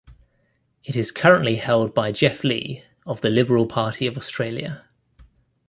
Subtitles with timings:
[0.83, 4.85] It is currently held by Geoff Lee of the Liberal Party of Australia.